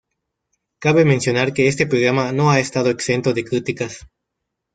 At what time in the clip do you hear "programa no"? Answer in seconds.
1.85-2.49